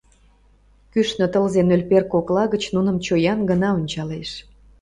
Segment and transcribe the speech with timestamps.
[0.91, 4.29] Кӱшнӧ тылзе нӧлпер кокла гыч нуным чоян гына ончалеш.